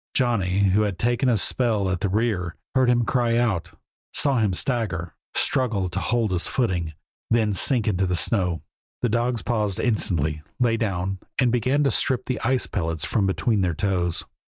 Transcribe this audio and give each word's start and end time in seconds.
Johnny, 0.15 0.69
who 0.69 0.81
had 0.81 0.97
taken 0.97 1.29
a 1.29 1.37
spell 1.37 1.87
at 1.87 1.99
the 1.99 2.09
rear, 2.09 2.55
heard 2.73 2.89
him 2.89 3.05
cry 3.05 3.37
out, 3.37 3.69
saw 4.11 4.39
him 4.39 4.51
stagger, 4.51 5.13
struggle 5.35 5.89
to 5.89 5.99
hold 5.99 6.31
his 6.31 6.47
footing, 6.47 6.93
then 7.29 7.53
sink 7.53 7.87
into 7.87 8.07
the 8.07 8.15
snow. 8.15 8.63
The 9.03 9.09
dogs 9.09 9.43
paused 9.43 9.79
instantly, 9.79 10.41
lay 10.59 10.75
down, 10.75 11.19
and 11.37 11.51
began 11.51 11.83
to 11.83 11.91
strip 11.91 12.25
the 12.25 12.41
ice 12.41 12.65
pellets 12.65 13.05
from 13.05 13.27
between 13.27 13.61
their 13.61 13.75
toes. 13.75 14.23